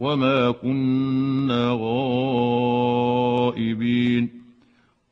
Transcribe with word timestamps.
وما 0.00 0.50
كنا 0.50 1.78
غائبين 3.50 4.28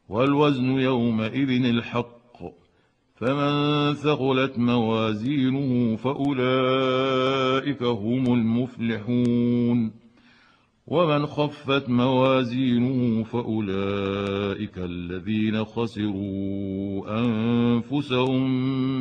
والوزن 0.08 0.64
يومئذ 0.64 1.64
الحق 1.64 2.18
فمن 3.16 3.94
ثقلت 3.94 4.58
موازينه 4.58 5.96
فاولئك 5.96 7.82
هم 7.82 8.34
المفلحون 8.34 9.90
ومن 10.86 11.26
خفت 11.26 11.88
موازينه 11.88 13.24
فاولئك 13.24 14.78
الذين 14.78 15.64
خسروا 15.64 17.20
انفسهم 17.20 18.48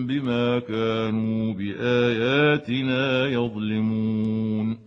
بما 0.08 0.60
كانوا 0.60 1.54
باياتنا 1.54 3.28
يظلمون 3.28 4.87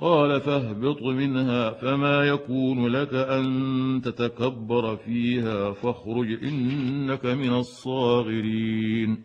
قال 0.00 0.40
فاهبط 0.40 1.02
منها 1.02 1.70
فما 1.70 2.24
يكون 2.24 2.86
لك 2.86 3.14
أن 3.14 4.00
تتكبر 4.04 4.96
فيها 4.96 5.72
فاخرج 5.72 6.44
إنك 6.44 7.26
من 7.26 7.50
الصاغرين. 7.50 9.22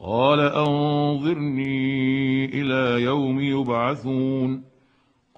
قال 0.00 0.40
أنظرني 0.40 1.64
إلى 2.44 3.02
يوم 3.02 3.40
يبعثون. 3.40 4.64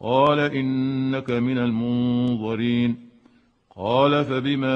قال 0.01 0.39
إنك 0.39 1.31
من 1.31 1.59
المنظرين. 1.59 3.09
قال 3.77 4.25
فبما 4.25 4.75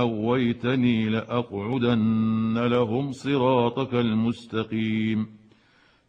أغويتني 0.00 1.08
لأقعدن 1.08 2.58
لهم 2.58 3.12
صراطك 3.12 3.94
المستقيم. 3.94 5.37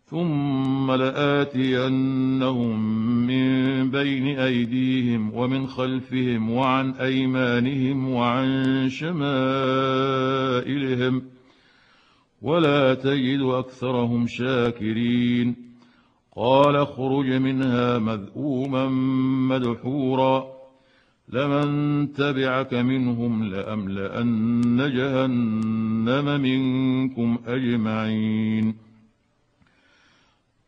ثم 0.10 0.92
لآتينهم 0.92 2.80
من 3.28 3.90
بين 3.92 4.40
أيديهم 4.40 5.34
ومن 5.34 5.68
خلفهم 5.68 6.50
وعن 6.50 6.92
أيمانهم 6.92 8.10
وعن 8.10 8.90
شمائلهم 8.90 9.32
ولا 12.42 12.94
تجد 12.94 13.42
أكثرهم 13.42 14.28
شاكرين 14.28 15.56
قال 16.36 16.76
اخرج 16.76 17.32
منها 17.32 17.98
مذءوما 17.98 18.90
مدحورا 19.50 20.48
لمن 21.30 22.14
تبعك 22.14 22.74
منهم 22.74 23.44
لأملأن 23.44 24.78
جهنم 24.78 26.42
منكم 26.42 27.38
أجمعين 27.48 28.89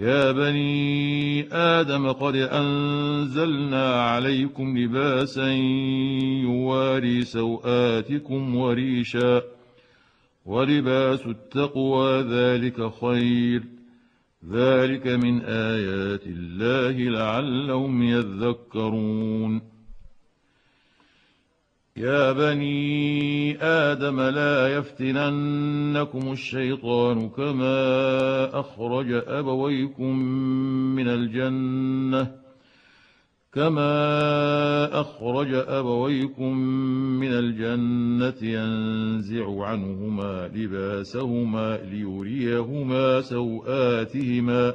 يا 0.00 0.32
بني 0.32 1.48
آدم 1.52 2.12
قد 2.12 2.36
أنزلنا 2.36 4.02
عليكم 4.02 4.78
لباسا 4.78 5.52
يواري 6.42 7.24
سوآتكم 7.24 8.56
وريشا 8.56 9.42
ولباس 10.46 11.26
التقوى 11.26 12.22
ذلك 12.22 12.92
خير. 13.00 13.62
ذلك 14.50 15.06
من 15.06 15.40
آيات 15.44 16.26
الله 16.26 16.90
لعلهم 16.90 18.02
يذكرون. 18.02 19.79
يا 22.00 22.32
بني 22.32 23.62
آدم 23.62 24.20
لا 24.20 24.68
يفتننكم 24.68 26.32
الشيطان 26.32 27.28
كما 27.28 28.60
أخرج 28.60 29.12
أبويكم 29.26 30.16
من 30.96 31.08
الجنة 31.08 32.32
كما 33.52 35.00
أخرج 35.00 35.54
أبويكم 35.54 36.56
من 37.20 37.32
الجنة 37.32 38.50
ينزع 38.50 39.64
عنهما 39.64 40.50
لباسهما 40.54 41.78
ليريهما 41.90 43.20
سوآتهما 43.20 44.74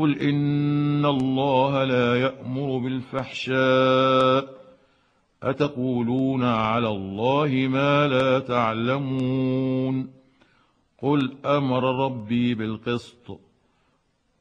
قل 0.00 0.18
ان 0.18 1.04
الله 1.06 1.84
لا 1.84 2.20
يامر 2.20 2.78
بالفحشاء 2.78 4.54
اتقولون 5.42 6.44
على 6.44 6.88
الله 6.88 7.68
ما 7.70 8.08
لا 8.08 8.38
تعلمون 8.38 10.10
قل 11.02 11.32
أمر 11.44 12.04
ربي 12.04 12.54
بالقسط 12.54 13.40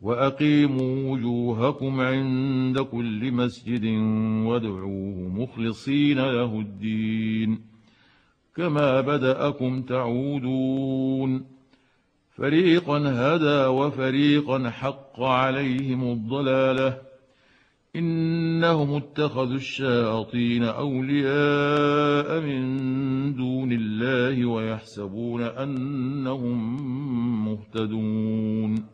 واقيموا 0.02 1.12
وجوهكم 1.12 2.02
عند 2.02 2.80
كل 2.80 3.32
مسجد 3.32 3.86
وادعوه 4.48 5.30
مخلصين 5.30 6.20
له 6.20 6.60
الدين 6.60 7.62
كما 8.56 9.02
بداكم 9.02 9.82
تعودون 9.82 11.59
فريقا 12.40 12.98
هدى 12.98 13.66
وفريقا 13.68 14.70
حق 14.70 15.22
عليهم 15.22 16.12
الضلالة. 16.12 16.98
إنهم 17.96 18.96
اتخذوا 18.96 19.56
الشياطين 19.56 20.64
أولياء 20.64 22.40
من 22.42 22.64
دون 23.36 23.72
الله 23.72 24.46
ويحسبون 24.46 25.42
أنهم 25.42 26.58
مهتدون. 27.46 28.86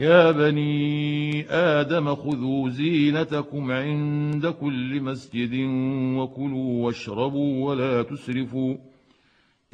يا 0.00 0.30
بني 0.30 1.46
آدم 1.50 2.14
خذوا 2.14 2.68
زينتكم 2.68 3.72
عند 3.72 4.46
كل 4.46 5.00
مسجد 5.00 5.54
وكلوا 6.18 6.84
واشربوا 6.84 7.68
ولا 7.68 8.02
تسرفوا. 8.02 8.93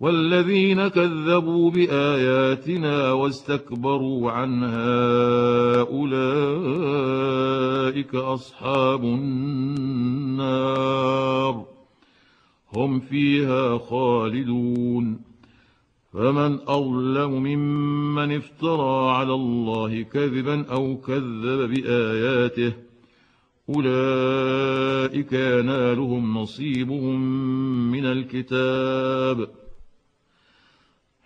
والذين 0.00 0.88
كذبوا 0.88 1.70
بآياتنا 1.70 3.12
واستكبروا 3.12 4.30
عنها 4.30 5.80
أولئك 5.80 6.14
أصحاب 8.14 9.04
النار. 9.04 10.50
هم 12.76 13.00
فيها 13.00 13.78
خالدون. 13.78 15.20
فمن 16.12 16.58
أظلم 16.68 17.30
ممن 17.30 18.36
افترى 18.36 19.10
على 19.10 19.34
الله 19.34 20.02
كذبا 20.02 20.66
أو 20.72 20.96
كذب 20.96 21.70
بآياته 21.70 22.72
أولئك 23.68 25.32
ينالهم 25.32 26.38
نصيبهم 26.38 27.20
من 27.92 28.06
الكتاب. 28.06 29.59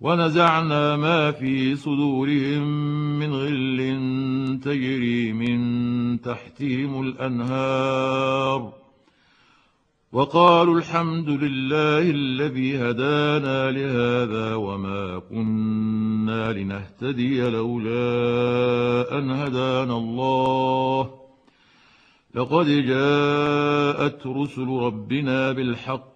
ونزعنا 0.00 0.96
ما 0.96 1.30
في 1.32 1.76
صدورهم 1.76 2.62
من 3.18 3.34
غل 3.34 4.60
تجري 4.64 5.32
من 5.32 6.20
تحتهم 6.20 7.02
الأنهار. 7.02 8.72
وقالوا 10.12 10.78
الحمد 10.78 11.28
لله 11.28 12.10
الذي 12.10 12.78
هدانا 12.78 13.70
لهذا 13.70 14.54
وما 14.54 15.18
كنا 15.18 16.52
لنهتدي 16.52 17.50
لولا 17.50 19.18
أن 19.18 19.30
هدانا 19.30 19.96
الله. 19.96 21.10
لقد 22.34 22.66
جاءت 22.66 24.26
رسل 24.26 24.68
ربنا 24.68 25.52
بالحق 25.52 26.15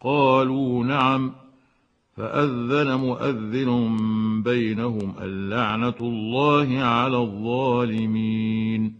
قالوا 0.00 0.84
نعم. 0.84 1.32
فأذن 2.16 2.94
مؤذن 2.94 4.42
بينهم 4.42 5.14
اللعنة 5.22 5.94
الله 6.00 6.78
على 6.78 7.16
الظالمين. 7.16 8.94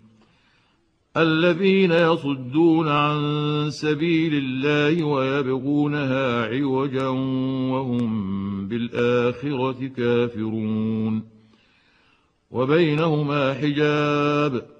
الذين 1.16 1.92
يصدون 1.92 2.88
عن 2.88 3.20
سبيل 3.70 4.34
الله 4.34 5.04
ويبغونها 5.04 6.44
عوجا 6.44 7.08
وهم 7.72 8.68
بالآخرة 8.68 9.86
كافرون. 9.96 11.22
وبينهما 12.50 13.54
حجاب. 13.54 14.79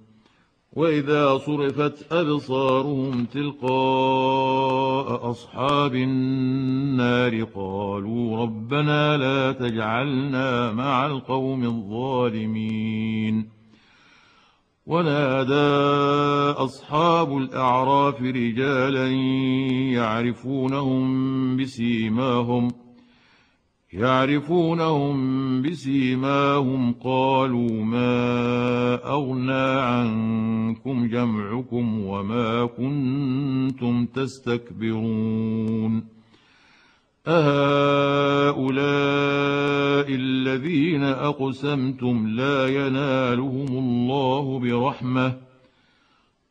وإذا 0.75 1.37
صرفت 1.37 2.13
أبصارهم 2.13 3.25
تلقاء 3.25 5.29
أصحاب 5.29 5.95
النار 5.95 7.43
قالوا 7.43 8.37
ربنا 8.37 9.17
لا 9.17 9.51
تجعلنا 9.51 10.71
مع 10.71 11.05
القوم 11.05 11.63
الظالمين. 11.63 13.49
ونادى 14.85 15.71
أصحاب 16.57 17.37
الأعراف 17.37 18.21
رجالا 18.21 19.07
يعرفونهم 19.91 21.57
بسيماهم 21.57 22.71
يعرفونهم 23.93 25.61
بسيماهم 25.61 26.93
قالوا 26.93 27.83
ما 27.83 28.93
أغنى 29.13 29.81
عنكم 29.81 31.07
جمعكم 31.07 32.05
وما 32.05 32.65
كنتم 32.65 34.05
تستكبرون 34.05 36.03
أهؤلاء 37.27 38.71
الذين 40.09 41.03
أقسمتم 41.03 42.27
لا 42.27 42.67
ينالهم 42.67 43.67
الله 43.67 44.59
برحمة 44.59 45.50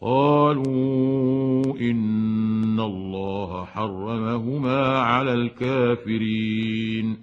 قالوا 0.00 1.64
إن 1.80 2.80
الله 2.80 3.64
حرمهما 3.64 4.98
على 4.98 5.32
الكافرين. 5.32 7.18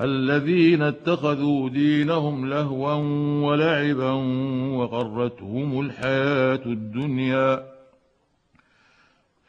الذين 0.00 0.82
اتخذوا 0.82 1.68
دينهم 1.68 2.48
لهوا 2.48 2.94
ولعبا 3.46 4.12
وغرتهم 4.76 5.80
الحياة 5.80 6.66
الدنيا. 6.66 7.76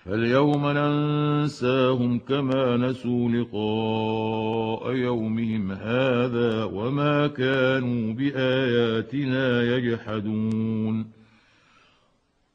فاليوم 0.05 0.67
ننساهم 0.67 2.19
كما 2.19 2.77
نسوا 2.77 3.29
لقاء 3.29 4.91
يومهم 4.91 5.71
هذا 5.71 6.63
وما 6.63 7.27
كانوا 7.27 8.13
بآياتنا 8.13 9.75
يجحدون. 9.75 11.16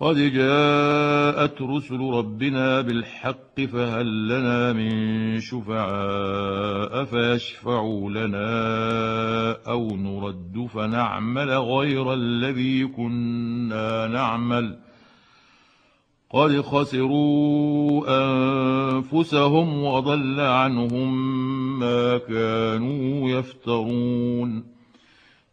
قد 0.00 0.16
جاءت 0.16 1.62
رسل 1.62 2.00
ربنا 2.00 2.80
بالحق 2.80 3.60
فهل 3.60 4.28
لنا 4.28 4.72
من 4.72 5.40
شفعاء 5.40 7.04
فيشفعوا 7.04 8.10
لنا 8.10 9.52
أو 9.52 9.96
نرد 9.96 10.68
فنعمل 10.74 11.50
غير 11.50 12.14
الذي 12.14 12.86
كنا 12.86 14.06
نعمل 14.06 14.78
قد 16.30 16.60
خسروا 16.60 18.04
أنفسهم 18.08 19.84
وضل 19.84 20.40
عنهم 20.40 21.08
ما 21.78 22.18
كانوا 22.18 23.30
يفترون 23.30 24.75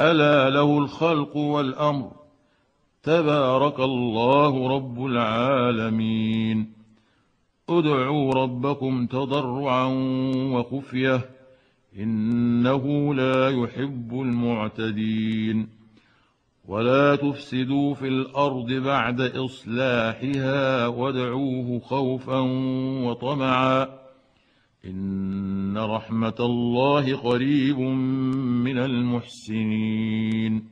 ألا 0.00 0.50
له 0.50 0.78
الخلق 0.78 1.36
والأمر. 1.36 2.10
تبارك 3.02 3.80
الله 3.80 4.76
رب 4.76 5.06
العالمين. 5.06 6.72
ادعوا 7.70 8.32
ربكم 8.32 9.06
تضرعا 9.06 9.86
وخفية. 10.52 11.30
إنه 11.98 13.14
لا 13.14 13.48
يحب 13.48 14.12
المعتدين. 14.12 15.68
ولا 16.68 17.16
تفسدوا 17.16 17.94
في 17.94 18.08
الأرض 18.08 18.72
بعد 18.72 19.20
إصلاحها 19.20 20.86
وادعوه 20.86 21.80
خوفا 21.80 22.38
وطمعا. 23.04 23.99
إن 24.84 25.78
رحمة 25.78 26.34
الله 26.40 27.16
قريب 27.16 27.78
من 27.78 28.78
المحسنين. 28.78 30.64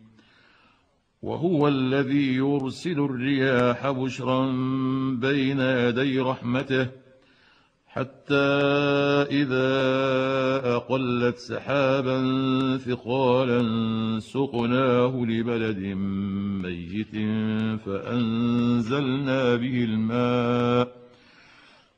وهو 1.23 1.69
الذي 1.69 2.35
يرسل 2.35 3.01
الرياح 3.01 3.91
بشرا 3.91 4.47
بين 5.13 5.61
يدي 5.61 6.21
رحمته 6.21 6.89
حتى 7.87 8.35
إذا 9.31 9.71
أقلت 10.77 11.37
سحابا 11.39 12.19
ثقالا 12.77 13.61
سقناه 14.21 15.25
لبلد 15.25 15.79
ميت 16.63 17.15
فأنزلنا 17.87 19.57
به 19.57 19.85
الماء 19.85 21.08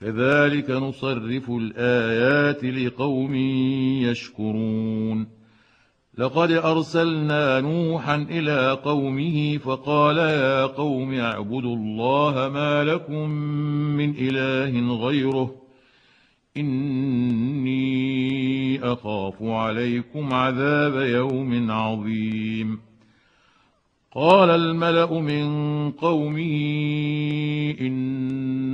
كذلك 0.00 0.70
نصرف 0.70 1.50
الآيات 1.50 2.64
لقوم 2.64 3.34
يشكرون. 4.04 5.26
لقد 6.18 6.52
أرسلنا 6.52 7.60
نوحا 7.60 8.16
إلى 8.16 8.78
قومه 8.84 9.58
فقال 9.58 10.16
يا 10.16 10.66
قوم 10.66 11.14
اعبدوا 11.14 11.76
الله 11.76 12.48
ما 12.48 12.84
لكم 12.84 13.28
من 13.96 14.14
إله 14.18 14.94
غيره. 15.06 15.54
إني 16.56 17.90
أخاف 18.92 19.42
عليكم 19.42 20.34
عذاب 20.34 20.94
يوم 20.94 21.70
عظيم. 21.70 22.80
قال 24.14 24.50
الملأ 24.50 25.20
من 25.20 25.90
قومه 25.90 26.50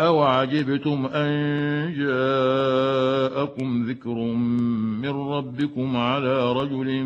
أوعجبتم 0.00 1.06
أن 1.06 1.30
جاءكم 1.98 3.82
ذكر 3.82 4.14
من 5.02 5.10
ربكم 5.10 5.96
على 5.96 6.52
رجل 6.52 7.04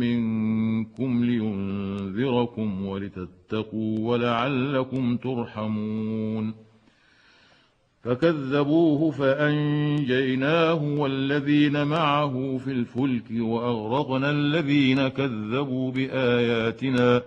منكم 0.00 1.24
لينذركم 1.24 2.86
ولتتقوا 2.86 3.98
ولعلكم 4.10 5.16
ترحمون 5.16 6.54
فكذبوه 8.02 9.10
فأنجيناه 9.10 10.82
والذين 10.82 11.86
معه 11.86 12.58
في 12.64 12.72
الفلك 12.72 13.24
وأغرقنا 13.30 14.30
الذين 14.30 15.08
كذبوا 15.08 15.90
بآياتنا 15.92 17.22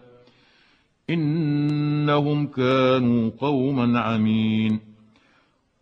إنهم 1.10 2.47
كانوا 2.47 3.32
قوما 3.39 4.00
عمين 4.00 4.90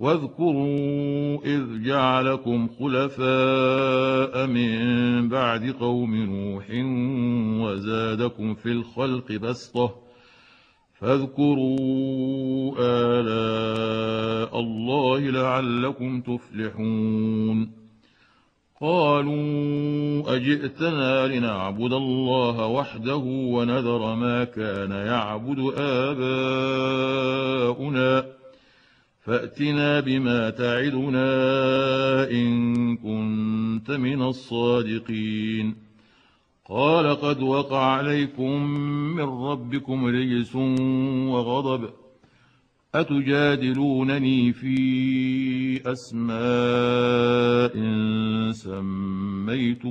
واذكروا 0.00 1.38
إذ 1.44 1.82
جعلكم 1.84 2.68
خلفاء 2.78 4.46
من 4.46 5.28
بعد 5.28 5.70
قوم 5.70 6.14
نوح 6.14 6.66
وزادكم 7.64 8.54
في 8.54 8.72
الخلق 8.72 9.32
بسطة 9.32 9.94
فاذكروا 11.00 12.74
آلاء 12.78 14.60
الله 14.60 15.20
لعلكم 15.20 16.20
تفلحون 16.20 17.70
قالوا 18.80 20.36
أجئتنا 20.36 21.26
لنعبد 21.26 21.92
الله 21.92 22.66
وحده 22.66 23.22
ونذر 23.26 24.14
ما 24.14 24.44
كان 24.44 24.90
يعبد 24.90 25.72
آباؤنا 25.78 27.60
فأتنا 29.30 30.00
بما 30.00 30.50
تعدنا 30.50 31.30
إن 32.30 32.96
كنت 32.96 33.90
من 33.90 34.22
الصادقين. 34.22 35.74
قال 36.70 37.06
قد 37.06 37.42
وقع 37.42 37.84
عليكم 37.84 38.70
من 39.16 39.24
ربكم 39.24 40.06
رجس 40.06 40.56
وغضب. 41.26 41.90
أتجادلونني 42.94 44.52
في 44.52 45.92
أسماء 45.92 46.32
سميتموها 48.52 49.90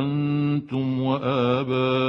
أنتم 0.00 1.00
وآباؤكم؟ 1.00 2.08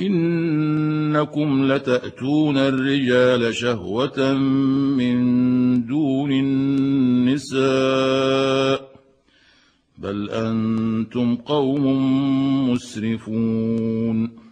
إنكم 0.00 1.72
لتأتون 1.72 2.58
الرجال 2.58 3.54
شهوة 3.54 4.34
من 4.34 5.16
دون 5.86 6.32
النساء 7.42 7.56
بل 9.98 10.30
أنتم 10.30 11.36
قوم 11.36 11.84
مسرفون. 12.70 14.46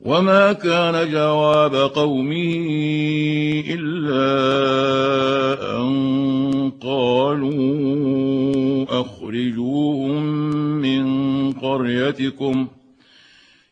وما 0.00 0.52
كان 0.52 1.10
جواب 1.10 1.74
قومه 1.74 2.66
إلا 3.68 4.26
أن 5.80 6.72
قالوا 6.80 7.52
أخرجوهم 9.00 10.22
من 10.82 11.52
قريتكم 11.52 12.66
ۖ. 12.66 12.81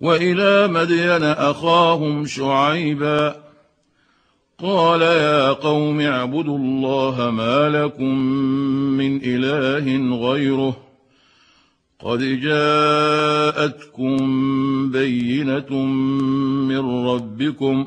وإلى 0.00 0.68
مدين 0.68 1.22
أخاهم 1.22 2.26
شعيبا. 2.26 3.36
قال 4.62 5.02
يا 5.02 5.52
قوم 5.52 6.00
اعبدوا 6.00 6.58
الله 6.58 7.30
ما 7.30 7.68
لكم 7.68 8.14
من 8.96 9.20
إله 9.24 10.16
غيره. 10.30 10.76
قد 12.00 12.18
جاءتكم 12.40 14.16
بينة 14.90 15.76
من 16.68 17.06
ربكم 17.06 17.86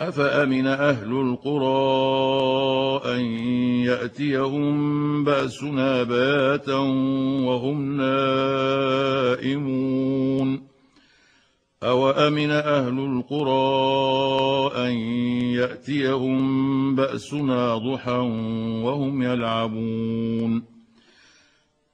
أفأمن 0.00 0.66
أهل 0.66 1.12
القرى 1.12 1.80
أن 3.14 3.20
يأتيهم 3.84 5.24
بأسنا 5.24 6.02
بياتا 6.02 6.78
وهم 7.46 7.96
نائمون؟ 9.36 10.68
أوأمن 11.82 12.50
أهل 12.50 12.98
القرى 12.98 13.66
أن 14.86 14.92
يأتيهم 15.58 16.94
بأسنا 16.96 17.78
ضحى 17.78 18.18
وهم 18.84 19.22
يلعبون؟ 19.22 20.64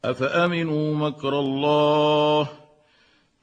أفأمنوا 0.05 0.95
مكر 0.95 1.41
الله 1.41 2.49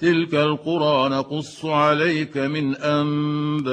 تلك 0.00 0.34
القرى 0.34 1.08
نقص 1.08 1.64
عليك 1.64 2.38
من 2.38 2.76
أنبائها 2.76 3.70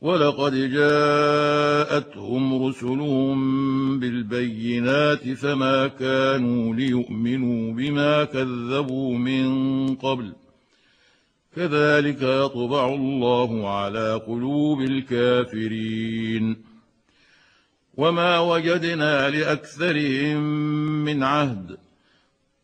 ولقد 0.00 0.54
جاءتهم 0.54 2.66
رسلهم 2.66 4.00
بالبينات 4.00 5.28
فما 5.28 5.86
كانوا 5.86 6.74
ليؤمنوا 6.74 7.72
بما 7.72 8.24
كذبوا 8.24 9.18
من 9.18 9.46
قبل. 9.94 10.32
كذلك 11.56 12.22
يطبع 12.22 12.88
الله 12.88 13.70
على 13.70 14.22
قلوب 14.26 14.80
الكافرين. 14.80 16.56
وما 17.96 18.38
وجدنا 18.38 19.30
لأكثرهم 19.30 20.38
من 21.04 21.22
عهد. 21.22 21.87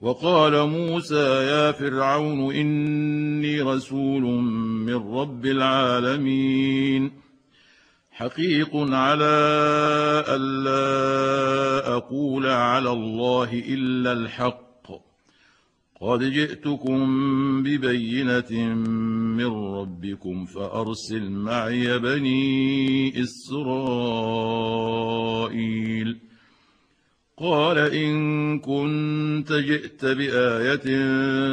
وقال 0.00 0.68
موسى 0.68 1.46
يا 1.46 1.72
فرعون 1.72 2.54
إني 2.54 3.60
رسول 3.60 4.22
من 4.86 4.94
رب 4.94 5.46
العالمين 5.46 7.12
حقيق 8.10 8.76
على 8.76 9.24
الا 10.28 11.96
أقول 11.96 12.46
على 12.46 12.90
الله 12.90 13.62
إلا 13.68 14.12
الحق. 14.12 14.68
قد 16.00 16.22
جئتكم 16.22 16.98
ببينة 17.62 18.74
من 19.36 19.46
ربكم 19.46 20.44
فأرسل 20.44 21.30
معي 21.30 21.98
بني 21.98 23.22
إسرائيل. 23.22 23.88
قال 27.40 27.78
إن 27.78 28.58
كنت 28.58 29.52
جئت 29.52 30.04
بآية 30.04 30.86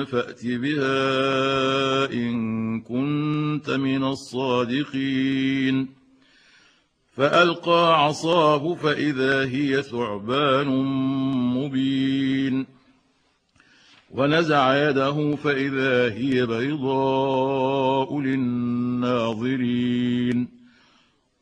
فأت 0.03 0.45
بها 0.45 2.13
إن 2.13 2.81
كنت 2.81 3.69
من 3.69 4.03
الصادقين. 4.03 5.87
فألقى 7.17 8.05
عصاه 8.05 8.73
فإذا 8.73 9.45
هي 9.45 9.81
ثعبان 9.81 10.67
مبين. 11.55 12.65
ونزع 14.11 14.89
يده 14.89 15.35
فإذا 15.35 16.13
هي 16.13 16.45
بيضاء 16.45 18.19
للناظرين. 18.19 19.75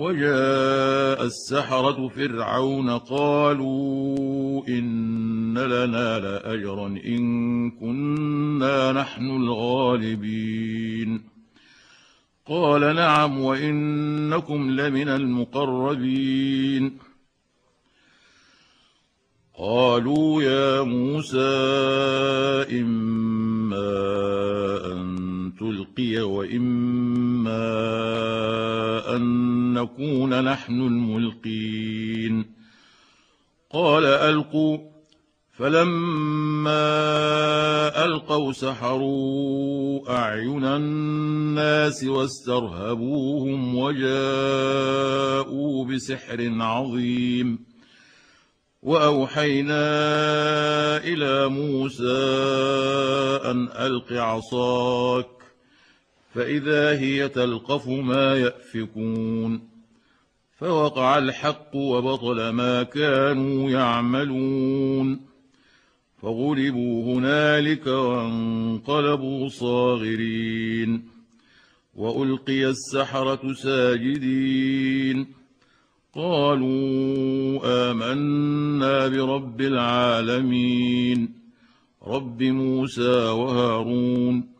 وجاء 0.00 1.24
السحرة 1.24 2.08
فرعون 2.08 2.90
قالوا 2.90 4.68
إن 4.68 5.58
لنا 5.58 6.18
لأجرا 6.18 6.86
إن 6.86 7.70
كنا 7.70 8.92
نحن 8.92 9.30
الغالبين. 9.30 11.22
قال 12.46 12.80
نعم 12.80 13.40
وإنكم 13.40 14.70
لمن 14.70 15.08
المقربين. 15.08 16.98
قالوا 19.58 20.42
يا 20.42 20.82
موسى 20.82 21.38
إما 22.80 23.90
أن 24.92 25.29
تلقي 25.60 26.20
وإما 26.20 27.80
أن 29.16 29.74
نكون 29.74 30.44
نحن 30.44 30.72
الملقين. 30.72 32.54
قال 33.72 34.04
ألقوا. 34.04 34.78
فلما 35.58 36.84
ألقوا 38.04 38.52
سحروا 38.52 40.18
أعين 40.18 40.64
الناس 40.64 42.04
واسترهبوهم 42.04 43.76
وجاءوا 43.76 45.84
بسحر 45.84 46.52
عظيم. 46.60 47.58
وأوحينا 48.82 49.76
إلى 50.96 51.48
موسى 51.48 52.18
أن 53.44 53.68
ألق 53.68 54.12
عصاك. 54.12 55.39
فإذا 56.34 56.98
هي 56.98 57.28
تلقف 57.28 57.88
ما 57.88 58.36
يأفكون 58.36 59.70
فوقع 60.58 61.18
الحق 61.18 61.76
وبطل 61.76 62.48
ما 62.48 62.82
كانوا 62.82 63.70
يعملون 63.70 65.20
فغلبوا 66.22 67.14
هنالك 67.14 67.86
وانقلبوا 67.86 69.48
صاغرين 69.48 71.02
وألقي 71.94 72.66
السحرة 72.66 73.52
ساجدين 73.52 75.26
قالوا 76.14 77.60
آمنا 77.90 79.08
برب 79.08 79.60
العالمين 79.60 81.34
رب 82.06 82.42
موسى 82.42 83.28
وهارون 83.28 84.59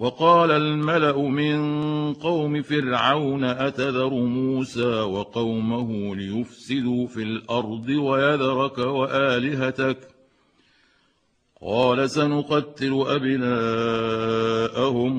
وقال 0.00 0.50
الملأ 0.50 1.28
من 1.28 1.60
قوم 2.14 2.62
فرعون 2.62 3.44
أتذر 3.44 4.14
موسى 4.14 5.00
وقومه 5.00 6.16
ليفسدوا 6.16 7.06
في 7.06 7.22
الأرض 7.22 7.88
ويذرك 7.88 8.78
وآلهتك؟ 8.78 9.98
قال 11.62 12.10
سنقتل 12.10 13.04
أبناءهم 13.06 14.06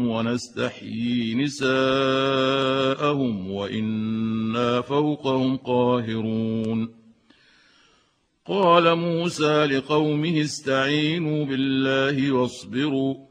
ونستحيي 0.08 1.36
نساءهم 1.36 1.72
وإنا 3.52 4.82
فوقهم 4.82 5.58
قاهرون. 5.58 6.90
قال 8.46 8.96
موسى 8.96 9.66
لقومه 9.66 10.42
استعينوا 10.42 11.46
بالله 11.46 12.32
واصبروا. 12.32 13.31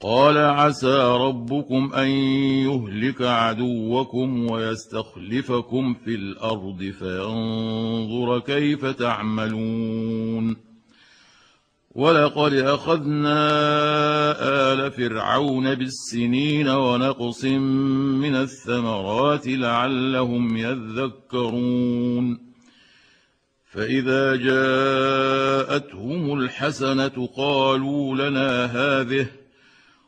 قال 0.00 0.38
عسى 0.38 0.96
ربكم 0.96 1.92
أن 1.94 2.08
يهلك 2.66 3.22
عدوكم 3.22 4.50
ويستخلفكم 4.50 5.94
في 6.04 6.14
الأرض 6.14 6.82
فينظر 6.98 8.38
كيف 8.38 8.86
تعملون. 8.86 10.56
ولقد 11.94 12.52
أخذنا 12.54 13.38
آل 14.72 14.90
فرعون 14.90 15.74
بالسنين 15.74 16.68
ونقص 16.68 17.44
من 17.44 18.34
الثمرات 18.34 19.46
لعلهم 19.46 20.56
يذكرون. 20.56 22.38
فإذا 23.70 24.36
جاءتهم 24.36 26.32
الحسنة 26.40 27.28
قالوا 27.36 28.28
لنا 28.28 28.64
هذه 28.64 29.26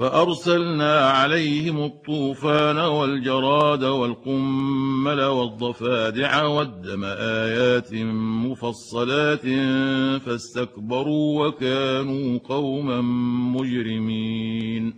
فأرسلنا 0.00 1.10
عليهم 1.10 1.84
الطوفان 1.84 2.78
والجراد 2.78 3.84
والقمل 3.84 5.22
والضفادع 5.22 6.44
والدم 6.44 7.04
آيات 7.04 7.94
مفصلات 8.44 9.46
فاستكبروا 10.20 11.46
وكانوا 11.46 12.38
قوما 12.38 13.00
مجرمين. 13.60 14.94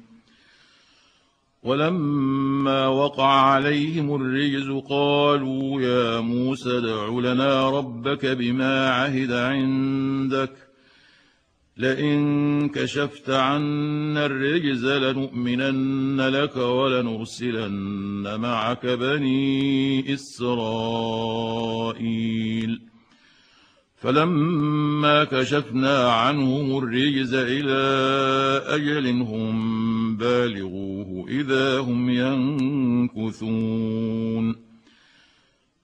ولما 1.62 2.86
وقع 2.86 3.30
عليهم 3.30 4.14
الرجز 4.14 4.82
قالوا 4.88 5.80
يا 5.80 6.20
موسى 6.20 6.78
ادع 6.78 7.32
لنا 7.32 7.70
ربك 7.70 8.26
بما 8.26 8.90
عهد 8.90 9.32
عندك 9.32 10.61
لئن 11.76 12.68
كشفت 12.68 13.30
عنا 13.30 14.26
الرجز 14.26 14.86
لنؤمنن 14.86 16.20
لك 16.20 16.56
ولنرسلن 16.56 18.40
معك 18.40 18.86
بني 18.86 20.14
إسرائيل. 20.14 21.32
فلما 23.96 25.24
كشفنا 25.24 26.12
عنهم 26.12 26.78
الرجز 26.78 27.34
إلى 27.34 27.82
أجل 28.66 29.06
هم 29.22 30.16
بالغوه 30.16 31.28
إذا 31.28 31.78
هم 31.78 32.10
ينكثون. 33.16 34.71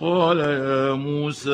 قال 0.00 0.38
يا 0.38 0.92
موسى 0.92 1.50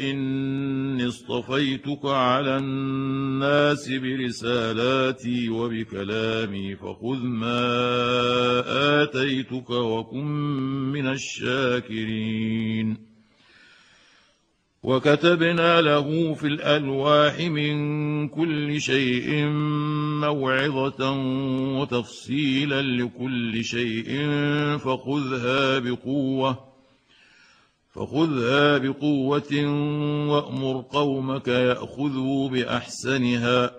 إني 0.00 1.08
اصطفيتك 1.08 2.04
على 2.04 2.56
الناس 2.56 3.88
برسالاتي 3.88 5.48
وبكلامي 5.48 6.76
فخذ 6.76 7.18
ما 7.18 7.62
آتيتك 9.02 9.70
وكن 9.70 10.26
من 10.92 11.06
الشاكرين. 11.06 12.96
وكتبنا 14.82 15.80
له 15.80 16.34
في 16.34 16.46
الألواح 16.46 17.40
من 17.40 18.28
كل 18.28 18.80
شيء 18.80 19.46
موعظة 20.20 21.10
وتفصيلا 21.80 22.82
لكل 22.82 23.64
شيء 23.64 24.06
فخذها 24.78 25.78
بقوة. 25.78 26.75
فخذها 27.96 28.78
بقوة 28.78 29.52
وأمر 30.28 30.84
قومك 30.90 31.48
يأخذوا 31.48 32.48
بأحسنها. 32.48 33.70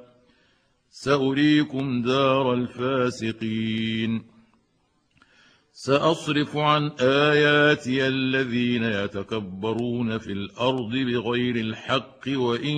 سأريكم 0.90 2.02
دار 2.02 2.54
الفاسقين. 2.54 4.24
سأصرف 5.74 6.58
عن 6.58 6.92
آياتي 7.02 8.08
الذين 8.08 8.84
يتكبرون 8.84 10.18
في 10.18 10.32
الأرض 10.32 10.92
بغير 10.92 11.56
الحق 11.56 12.28
وإن 12.28 12.78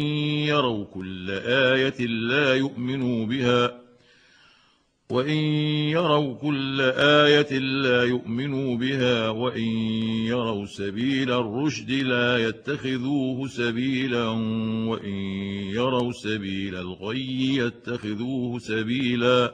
يروا 0.51 0.85
كل 0.85 1.31
آية 1.45 2.05
لا 2.05 2.55
يؤمنوا 2.55 3.25
بها. 3.25 3.88
وإن 5.11 5.39
يروا 5.89 6.33
كل 6.33 6.81
آية 6.95 7.59
لا 7.59 8.03
يؤمنوا 8.03 8.77
بها 8.77 9.29
وإن 9.29 9.69
يروا 10.25 10.65
سبيل 10.65 11.31
الرشد 11.31 11.91
لا 11.91 12.37
يتخذوه 12.37 13.47
سبيلا 13.47 14.27
وإن 14.89 15.13
يروا 15.73 16.11
سبيل 16.11 16.75
الغي 16.75 17.55
يتخذوه 17.55 18.59
سبيلا 18.59 19.53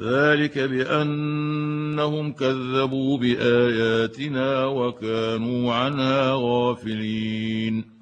ذلك 0.00 0.58
بأنهم 0.58 2.32
كذبوا 2.32 3.18
بآياتنا 3.18 4.66
وكانوا 4.66 5.74
عنها 5.74 6.32
غافلين 6.34 8.01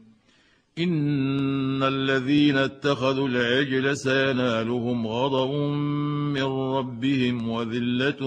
إن 0.79 1.83
الذين 1.83 2.57
اتخذوا 2.57 3.27
العجل 3.27 3.97
سينالهم 3.97 5.07
غضب 5.07 5.51
من 6.33 6.43
ربهم 6.43 7.49
وذلة 7.49 8.19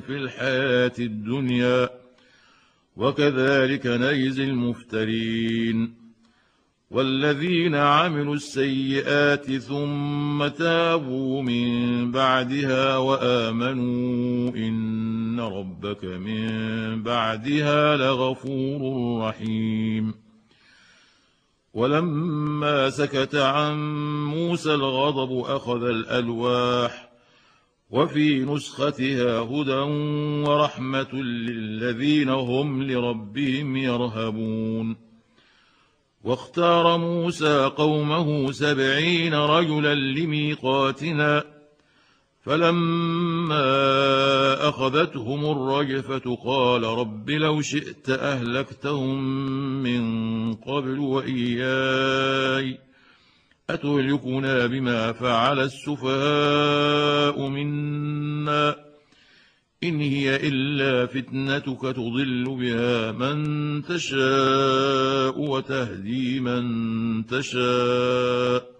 في 0.00 0.16
الحياة 0.16 0.92
الدنيا 0.98 1.90
وكذلك 2.96 3.86
نجزي 3.86 4.44
المفترين 4.44 5.94
والذين 6.90 7.74
عملوا 7.74 8.34
السيئات 8.34 9.52
ثم 9.52 10.48
تابوا 10.48 11.42
من 11.42 12.12
بعدها 12.12 12.96
وآمنوا 12.96 14.50
إن 14.50 15.40
ربك 15.40 16.04
من 16.04 17.02
بعدها 17.02 17.96
لغفور 17.96 18.80
رحيم 19.22 20.29
ولما 21.74 22.90
سكت 22.90 23.34
عن 23.34 23.76
موسى 24.24 24.74
الغضب 24.74 25.38
أخذ 25.38 25.82
الألواح 25.82 27.10
وفي 27.90 28.38
نسختها 28.44 29.38
هدى 29.38 29.80
ورحمة 30.48 31.14
للذين 31.14 32.28
هم 32.28 32.82
لربهم 32.82 33.76
يرهبون 33.76 34.96
واختار 36.24 36.98
موسى 36.98 37.70
قومه 37.76 38.52
سبعين 38.52 39.34
رجلا 39.34 39.94
لميقاتنا 39.94 41.59
فلما 42.42 43.68
أخذتهم 44.68 45.44
الرجفة 45.44 46.36
قال 46.44 46.82
رب 46.82 47.30
لو 47.30 47.60
شئت 47.60 48.10
أهلكتهم 48.10 49.22
من 49.82 50.54
قبل 50.54 50.98
وإياي 50.98 52.78
أتهلكنا 53.70 54.66
بما 54.66 55.12
فعل 55.12 55.60
السفهاء 55.60 57.48
منا 57.48 58.76
إن 59.84 60.00
هي 60.00 60.36
إلا 60.48 61.06
فتنتك 61.06 61.80
تضل 61.80 62.44
بها 62.60 63.12
من 63.12 63.82
تشاء 63.82 65.40
وتهدي 65.40 66.40
من 66.40 67.26
تشاء 67.26 68.79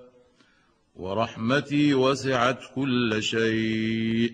ورحمتي 1.01 1.93
وسعت 1.93 2.59
كل 2.75 3.23
شيء 3.23 4.31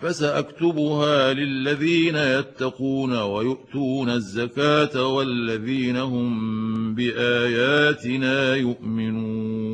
فسأكتبها 0.00 1.32
للذين 1.32 2.16
يتقون 2.16 3.18
ويؤتون 3.18 4.10
الزكاة 4.10 5.06
والذين 5.06 5.96
هم 5.96 6.94
بآياتنا 6.94 8.54
يؤمنون 8.54 9.65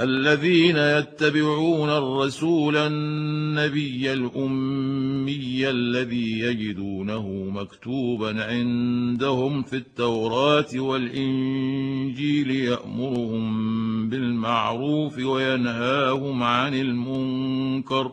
الذين 0.00 0.76
يتبعون 0.76 1.90
الرسول 1.90 2.76
النبي 2.76 4.12
الأمي 4.12 5.70
الذي 5.70 6.40
يجدونه 6.40 7.28
مكتوبا 7.50 8.44
عندهم 8.44 9.62
في 9.62 9.76
التوراة 9.76 10.66
والإنجيل 10.74 12.50
يأمرهم 12.50 14.08
بالمعروف 14.08 15.18
وينهاهم 15.18 16.42
عن 16.42 16.74
المنكر 16.74 18.12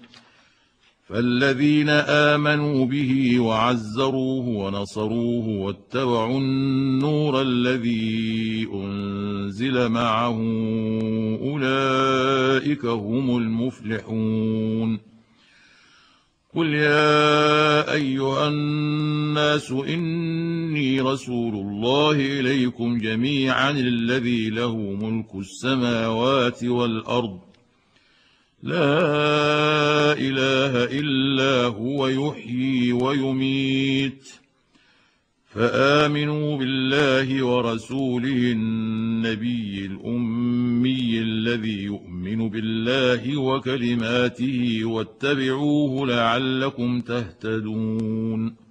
فالذين 1.11 1.89
امنوا 1.89 2.85
به 2.85 3.39
وعزروه 3.39 4.47
ونصروه 4.47 5.47
واتبعوا 5.47 6.37
النور 6.37 7.41
الذي 7.41 8.67
انزل 8.73 9.89
معه 9.89 10.37
اولئك 11.41 12.85
هم 12.85 13.37
المفلحون 13.37 14.99
قل 16.55 16.67
يا 16.73 17.93
ايها 17.93 18.47
الناس 18.47 19.71
اني 19.71 21.01
رسول 21.01 21.53
الله 21.53 22.11
اليكم 22.11 22.97
جميعا 22.97 23.71
الذي 23.71 24.49
له 24.49 24.77
ملك 24.77 25.35
السماوات 25.35 26.63
والارض 26.63 27.50
لا 28.63 30.13
إله 30.13 30.83
إلا 30.99 31.65
هو 31.65 32.07
يحيي 32.07 32.91
ويميت. 32.91 34.29
فآمنوا 35.45 36.57
بالله 36.57 37.45
ورسوله 37.45 38.51
النبي 38.51 39.85
الأمي 39.85 41.19
الذي 41.19 41.83
يؤمن 41.83 42.49
بالله 42.49 43.37
وكلماته 43.37 44.79
واتبعوه 44.83 46.07
لعلكم 46.07 47.01
تهتدون. 47.01 48.70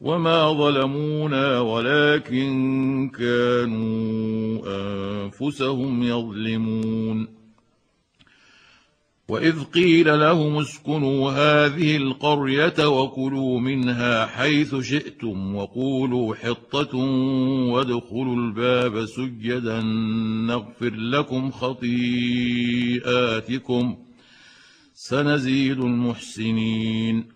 وما 0.00 0.52
ظلمونا 0.52 1.60
ولكن 1.60 3.10
كانوا 3.18 4.62
انفسهم 4.66 6.02
يظلمون 6.02 7.36
واذ 9.28 9.64
قيل 9.64 10.20
لهم 10.20 10.58
اسكنوا 10.58 11.30
هذه 11.30 11.96
القريه 11.96 12.88
وكلوا 12.88 13.60
منها 13.60 14.26
حيث 14.26 14.74
شئتم 14.74 15.54
وقولوا 15.54 16.34
حطه 16.34 16.96
وادخلوا 17.72 18.36
الباب 18.36 19.04
سجدا 19.04 19.80
نغفر 20.46 20.94
لكم 20.94 21.50
خطيئاتكم 21.50 22.76
سنزيد 24.94 25.80
المحسنين 25.80 27.35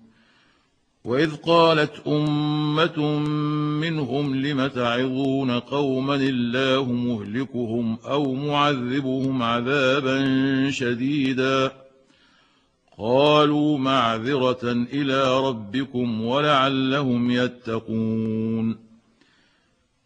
واذ 1.05 1.35
قالت 1.35 2.07
امه 2.07 3.19
منهم 3.79 4.35
لم 4.35 4.67
تعظون 4.67 5.59
قوما 5.59 6.15
الله 6.15 6.83
مهلكهم 6.91 7.97
أو 8.05 8.33
معذبهم 8.33 9.43
عذابا 9.43 10.17
شديدا 10.71 11.71
قالوا 12.97 13.77
معذره 13.77 14.71
إلى 14.93 15.39
ربكم 15.39 16.21
ولعلهم 16.21 17.31
يتقون 17.31 18.77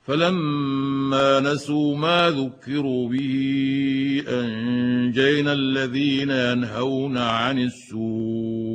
فلما 0.05 1.39
نسوا 1.39 1.97
ما 1.97 2.29
ذكروا 2.29 3.09
به 3.09 4.23
انجينا 4.27 5.53
الذين 5.53 6.29
ينهون 6.29 7.17
عن 7.17 7.59
السوء 7.59 8.74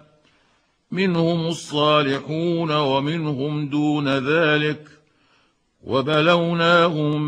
منهم 0.91 1.45
الصالحون 1.47 2.71
ومنهم 2.71 3.69
دون 3.69 4.07
ذلك 4.07 4.87
وبلوناهم 5.83 7.19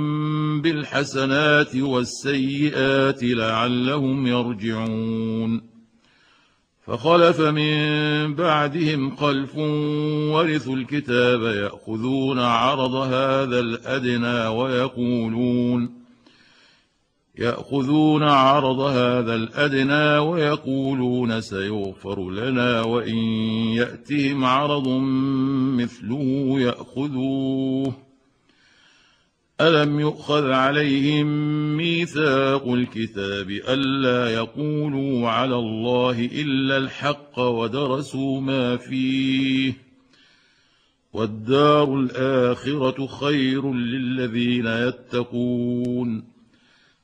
بالحسنات 0.61 1.75
والسيئات 1.75 3.23
لعلهم 3.23 4.27
يرجعون 4.27 5.61
فخلف 6.85 7.41
من 7.41 8.35
بعدهم 8.35 9.15
خلف 9.15 9.57
ورثوا 10.33 10.75
الكتاب 10.75 11.41
يأخذون 11.41 12.39
عرض 12.39 12.95
هذا 12.95 13.59
الأدنى 13.59 14.47
ويقولون 14.47 16.02
يأخذون 17.37 18.23
عرض 18.23 18.79
هذا 18.79 19.35
الأدنى 19.35 20.17
ويقولون 20.17 21.41
سيغفر 21.41 22.31
لنا 22.31 22.81
وإن 22.81 23.15
يأتهم 23.73 24.45
عرض 24.45 24.87
مثله 25.77 26.55
يأخذوه. 26.59 27.93
ألم 29.61 29.99
يؤخذ 29.99 30.51
عليهم 30.51 31.27
ميثاق 31.77 32.67
الكتاب 32.67 33.49
ألا 33.49 34.33
يقولوا 34.33 35.29
على 35.29 35.55
الله 35.55 36.25
إلا 36.25 36.77
الحق 36.77 37.39
ودرسوا 37.39 38.41
ما 38.41 38.77
فيه؟ 38.77 39.73
والدار 41.13 41.99
الآخرة 41.99 43.07
خير 43.07 43.73
للذين 43.73 44.67
يتقون. 44.67 46.32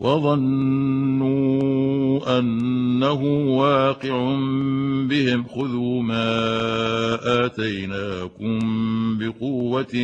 وظنوا 0.00 1.40
أنه 2.38 3.22
واقع 3.56 4.36
بهم 5.08 5.44
خذوا 5.44 6.02
ما 6.02 7.44
آتيناكم 7.44 8.58
بقوة 9.18 9.94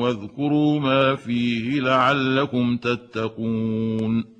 واذكروا 0.00 0.80
ما 0.80 1.14
فيه 1.14 1.80
لعلكم 1.80 2.76
تتقون. 2.76 4.39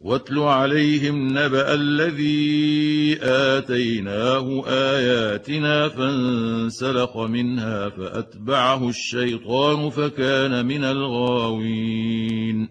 واتل 0.00 0.38
عليهم 0.38 1.28
نبأ 1.38 1.74
الذي 1.74 3.18
آتيناه 3.22 4.64
آياتنا 4.66 5.88
فانسلخ 5.88 7.16
منها 7.16 7.88
فأتبعه 7.88 8.88
الشيطان 8.88 9.90
فكان 9.90 10.66
من 10.66 10.84
الغاوين. 10.84 12.68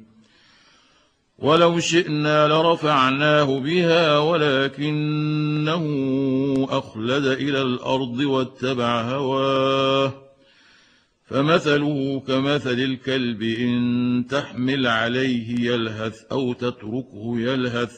ولو 1.40 1.80
شئنا 1.80 2.48
لرفعناه 2.48 3.60
بها 3.60 4.18
ولكنه 4.18 5.86
أخلد 6.70 7.26
إلى 7.26 7.62
الأرض 7.62 8.20
واتبع 8.20 9.02
هواه. 9.02 10.29
فمثله 11.30 12.20
كمثل 12.28 12.80
الكلب 12.80 13.42
إن 13.44 14.26
تحمل 14.30 14.88
عليه 14.88 15.72
يلهث 15.72 16.24
أو 16.32 16.54
تتركه 16.54 17.34
يلهث 17.40 17.92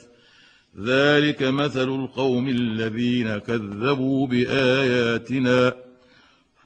ذلك 0.80 1.44
مثل 1.44 1.90
القوم 1.90 2.50
الذين 2.50 3.38
كذبوا 3.38 4.28
بآياتنا 4.28 5.74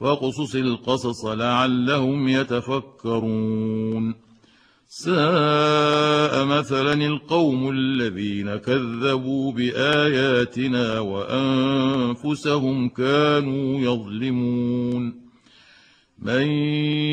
فاقصص 0.00 0.54
القصص 0.54 1.24
لعلهم 1.24 2.28
يتفكرون 2.28 4.14
ساء 4.88 6.44
مثلا 6.44 6.92
القوم 6.92 7.70
الذين 7.70 8.56
كذبوا 8.56 9.52
بآياتنا 9.52 11.00
وأنفسهم 11.00 12.88
كانوا 12.88 13.80
يظلمون 13.80 15.25
من 16.18 16.48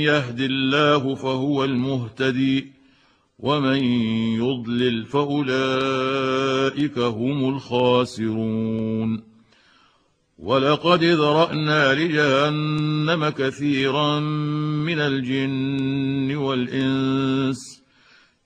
يهد 0.03 0.41
الله 0.41 1.15
فهو 1.15 1.63
المهتدي 1.63 2.71
ومن 3.39 3.83
يضلل 4.35 5.05
فأولئك 5.05 6.99
هم 6.99 7.49
الخاسرون. 7.55 9.33
ولقد 10.39 11.03
ذرأنا 11.03 11.93
لجهنم 11.93 13.29
كثيرا 13.29 14.19
من 14.89 14.99
الجن 14.99 16.35
والإنس 16.35 17.82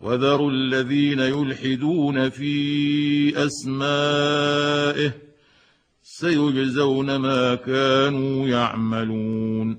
وذروا 0.00 0.50
الذين 0.50 1.18
يلحدون 1.18 2.30
في 2.30 3.46
أسمائه 3.46 5.12
سيجزون 6.02 7.16
ما 7.16 7.54
كانوا 7.54 8.48
يعملون. 8.48 9.78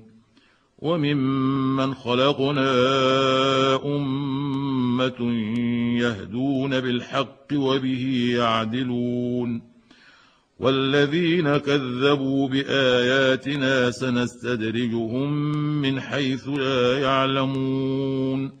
وممن 0.78 1.94
خلقنا 1.94 2.74
أمة 3.84 5.32
يهدون 6.00 6.80
بالحق 6.80 7.46
وبه 7.54 8.34
يعدلون. 8.36 9.62
والذين 10.58 11.56
كذبوا 11.56 12.48
بآياتنا 12.48 13.90
سنستدرجهم 13.90 15.32
من 15.82 16.00
حيث 16.00 16.48
لا 16.48 16.98
يعلمون. 16.98 18.59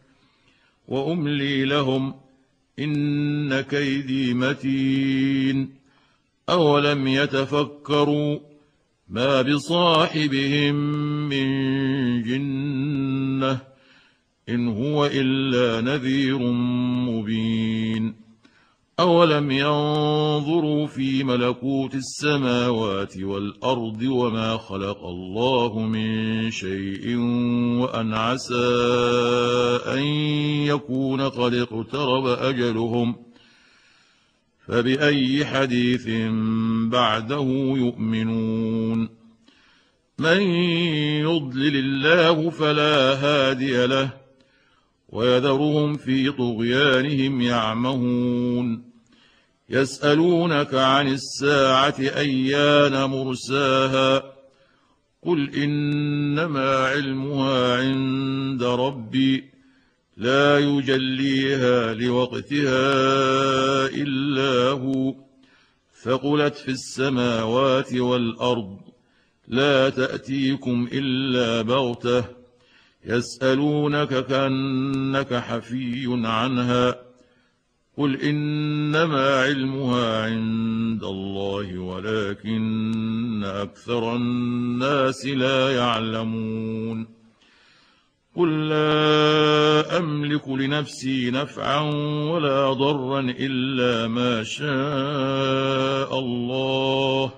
وأملي 0.90 1.64
لهم 1.64 2.14
إن 2.78 3.60
كيدي 3.60 4.34
متين 4.34 5.74
أولم 6.48 7.06
يتفكروا 7.06 8.38
ما 9.08 9.42
بصاحبهم 9.42 10.74
من 11.28 11.48
جنة 12.22 13.60
إن 14.48 14.68
هو 14.68 15.06
إلا 15.06 15.80
نذير 15.80 16.38
مبين 17.08 18.14
اولم 19.00 19.50
ينظروا 19.50 20.86
في 20.86 21.24
ملكوت 21.24 21.94
السماوات 21.94 23.18
والارض 23.18 24.02
وما 24.02 24.56
خلق 24.56 25.04
الله 25.04 25.78
من 25.78 26.50
شيء 26.50 27.16
وان 27.80 28.14
عسى 28.14 28.54
ان 29.86 30.02
يكون 30.66 31.20
قد 31.20 31.54
اقترب 31.54 32.26
اجلهم 32.26 33.16
فباي 34.66 35.46
حديث 35.46 36.08
بعده 36.90 37.74
يؤمنون 37.76 39.08
من 40.18 40.40
يضلل 41.20 41.76
الله 41.76 42.50
فلا 42.50 43.14
هادي 43.14 43.86
له 43.86 44.10
ويذرهم 45.08 45.96
في 45.96 46.30
طغيانهم 46.30 47.40
يعمهون 47.40 48.89
يسألونك 49.70 50.74
عن 50.74 51.08
الساعة 51.08 51.94
أيان 51.98 53.04
مرساها 53.04 54.22
قل 55.22 55.54
إنما 55.54 56.76
علمها 56.76 57.76
عند 57.76 58.62
ربي 58.62 59.44
لا 60.16 60.58
يجليها 60.58 61.94
لوقتها 61.94 62.86
إلا 63.86 64.70
هو 64.70 65.14
ثقلت 66.02 66.54
في 66.54 66.70
السماوات 66.70 67.94
والأرض 67.94 68.78
لا 69.48 69.90
تأتيكم 69.90 70.88
إلا 70.92 71.62
بغتة 71.62 72.24
يسألونك 73.04 74.26
كأنك 74.26 75.34
حفي 75.34 76.06
عنها 76.08 77.09
قل 78.00 78.20
انما 78.20 79.40
علمها 79.40 80.24
عند 80.24 81.04
الله 81.04 81.78
ولكن 81.78 83.44
أكثر 83.44 84.16
الناس 84.16 85.26
لا 85.26 85.76
يعلمون 85.76 87.06
قل 88.36 88.68
لا 88.68 89.98
املك 89.98 90.48
لنفسي 90.48 91.30
نفعا 91.30 91.80
ولا 92.30 92.72
ضرا 92.72 93.20
الا 93.20 94.08
ما 94.08 94.42
شاء 94.42 96.18
الله 96.18 97.32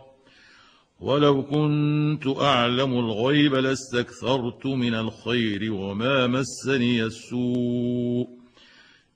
ولو 1.00 1.42
كنت 1.42 2.26
اعلم 2.26 2.98
الغيب 2.98 3.54
لاستكثرت 3.54 4.66
من 4.66 4.94
الخير 4.94 5.72
وما 5.72 6.26
مسني 6.26 7.04
السوء 7.04 8.41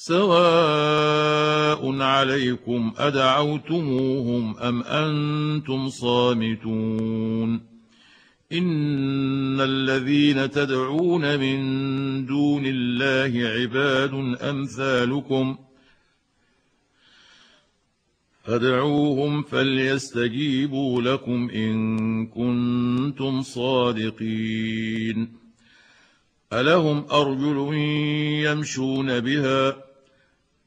سواء 0.00 1.82
عليكم 2.02 2.92
أدعوتموهم 2.98 4.56
أم 4.58 4.82
أنتم 4.82 5.88
صامتون 5.88 7.60
إن 8.52 9.60
الذين 9.60 10.50
تدعون 10.50 11.38
من 11.40 12.26
دون 12.26 12.62
الله 12.66 13.48
عباد 13.48 14.14
أمثالكم 14.42 15.58
فادعوهم 18.44 19.42
فليستجيبوا 19.42 21.02
لكم 21.02 21.50
إن 21.50 22.26
كنتم 22.26 23.42
صادقين 23.42 25.32
ألهم 26.52 27.04
أرجل 27.12 27.74
يمشون 28.44 29.20
بها 29.20 29.87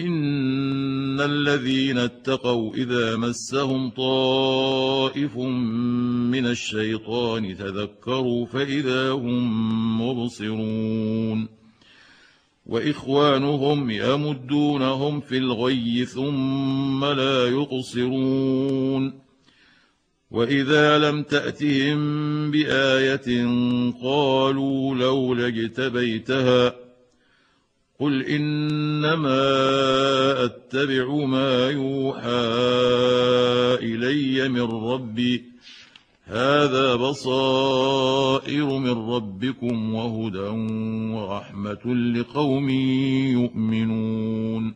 ان 0.00 1.20
الذين 1.20 1.98
اتقوا 1.98 2.74
اذا 2.74 3.16
مسهم 3.16 3.90
طائف 3.90 5.36
من 5.36 6.46
الشيطان 6.46 7.56
تذكروا 7.56 8.46
فاذا 8.46 9.10
هم 9.10 10.00
مبصرون 10.00 11.48
واخوانهم 12.66 13.90
يمدونهم 13.90 15.20
في 15.20 15.38
الغي 15.38 16.04
ثم 16.04 17.04
لا 17.04 17.48
يقصرون 17.48 19.12
واذا 20.30 20.98
لم 20.98 21.22
تاتهم 21.22 22.50
بايه 22.50 23.46
قالوا 24.02 24.94
لولا 24.94 25.46
اجتبيتها 25.46 26.83
قل 28.00 28.22
انما 28.22 29.34
اتبع 30.44 31.14
ما 31.24 31.70
يوحى 31.70 32.44
الي 33.82 34.48
من 34.48 34.62
ربي 34.62 35.44
هذا 36.24 36.94
بصائر 36.94 38.78
من 38.78 39.10
ربكم 39.10 39.94
وهدى 39.94 40.48
ورحمه 41.14 41.94
لقوم 41.94 42.70
يؤمنون 43.30 44.74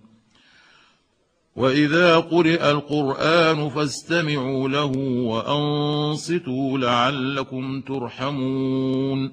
واذا 1.57 2.19
قرئ 2.19 2.71
القران 2.71 3.69
فاستمعوا 3.69 4.69
له 4.69 4.93
وانصتوا 5.23 6.79
لعلكم 6.79 7.81
ترحمون 7.81 9.33